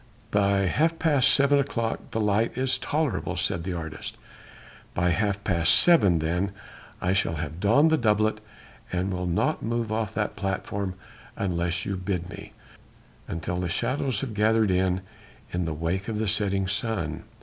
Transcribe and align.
"By 0.31 0.61
half 0.61 0.97
past 0.97 1.31
seven 1.31 1.59
o'clock 1.59 1.99
the 2.09 2.19
light 2.19 2.57
is 2.57 2.79
tolerable," 2.79 3.35
said 3.35 3.63
the 3.63 3.73
artist. 3.73 4.17
"By 4.95 5.11
half 5.11 5.43
past 5.43 5.75
seven 5.75 6.17
then 6.17 6.53
I 6.99 7.13
shall 7.13 7.35
have 7.35 7.59
donned 7.59 7.91
the 7.91 7.97
doublet, 7.99 8.39
and 8.91 9.13
will 9.13 9.27
not 9.27 9.61
move 9.61 9.91
off 9.91 10.11
that 10.15 10.35
platform 10.35 10.95
unless 11.35 11.85
you 11.85 11.97
bid 11.97 12.31
me, 12.31 12.51
until 13.27 13.59
the 13.59 13.69
shadows 13.69 14.21
have 14.21 14.33
gathered 14.33 14.71
in, 14.71 15.01
in 15.53 15.65
the 15.65 15.71
wake 15.75 16.07
of 16.07 16.17
the 16.17 16.27
setting 16.27 16.67
sun. 16.67 17.21